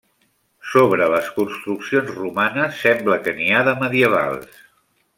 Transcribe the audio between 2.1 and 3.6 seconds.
romanes sembla que n'hi